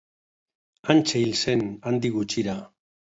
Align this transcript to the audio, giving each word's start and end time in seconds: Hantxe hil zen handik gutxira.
Hantxe 0.89 1.21
hil 1.25 1.35
zen 1.43 1.61
handik 1.91 2.17
gutxira. 2.17 2.57